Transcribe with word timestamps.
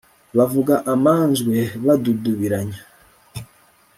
bavuga 0.37 0.75
amanjwe 0.93 1.55
badudubiranya 1.85 2.81